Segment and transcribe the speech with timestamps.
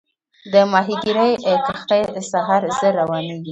[0.53, 1.29] د ماهیګیري
[1.65, 2.01] کښتۍ
[2.31, 3.49] سهار زر روانېږي.